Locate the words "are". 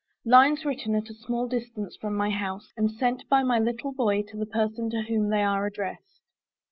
5.43-5.67